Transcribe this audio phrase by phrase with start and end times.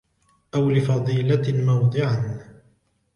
[0.55, 2.45] أَوْ لِفَضِيلَةٍ مَوْضِعًا